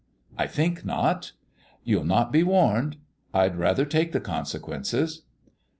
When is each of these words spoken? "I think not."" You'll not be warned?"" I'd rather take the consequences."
"I 0.35 0.47
think 0.47 0.83
not."" 0.83 1.33
You'll 1.83 2.05
not 2.05 2.31
be 2.31 2.41
warned?"" 2.41 2.97
I'd 3.35 3.55
rather 3.55 3.85
take 3.85 4.13
the 4.13 4.19
consequences." 4.19 5.21